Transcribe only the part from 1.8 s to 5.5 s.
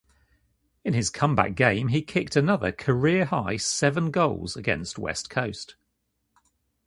he kicked another career-high seven goals against West